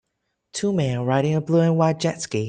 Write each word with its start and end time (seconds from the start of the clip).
Two 0.53 0.73
men 0.73 0.97
are 0.97 1.05
riding 1.05 1.35
a 1.35 1.41
blue 1.41 1.59
and 1.61 1.77
white 1.77 1.99
jet 1.99 2.21
ski. 2.23 2.39